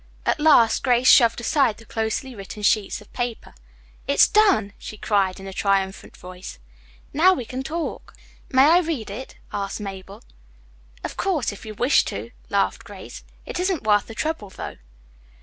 [0.25, 3.53] At last Grace shoved aside the closely written sheets of paper.
[4.07, 6.57] "It's done," she cried, in a triumphant voice.
[7.13, 8.15] "Now we can talk."
[8.49, 10.23] "May I read it?" asked Mabel.
[11.03, 13.23] "Of course, if you wish to," laughed Grace.
[13.45, 14.77] "It isn't worth the trouble, though."